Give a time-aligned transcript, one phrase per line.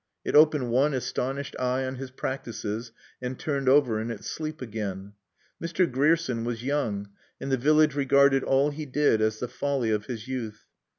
[0.25, 5.13] It opened one astonished eye on his practices and turned over in its sleep again.
[5.61, 5.85] Mr.
[5.85, 10.27] Grierson was young, and the village regarded all he did as the folly of his
[10.27, 10.65] youth.